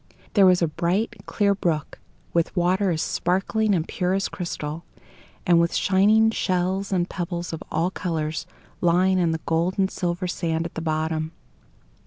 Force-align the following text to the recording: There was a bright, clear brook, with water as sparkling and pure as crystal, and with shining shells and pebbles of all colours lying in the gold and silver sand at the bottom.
There 0.33 0.47
was 0.47 0.63
a 0.63 0.67
bright, 0.67 1.13
clear 1.27 1.53
brook, 1.53 1.99
with 2.33 2.55
water 2.57 2.89
as 2.89 3.03
sparkling 3.03 3.75
and 3.75 3.87
pure 3.87 4.15
as 4.15 4.29
crystal, 4.29 4.83
and 5.45 5.59
with 5.59 5.75
shining 5.75 6.31
shells 6.31 6.91
and 6.91 7.07
pebbles 7.07 7.53
of 7.53 7.61
all 7.71 7.91
colours 7.91 8.47
lying 8.81 9.19
in 9.19 9.29
the 9.29 9.41
gold 9.45 9.77
and 9.77 9.91
silver 9.91 10.25
sand 10.27 10.65
at 10.65 10.73
the 10.73 10.81
bottom. 10.81 11.33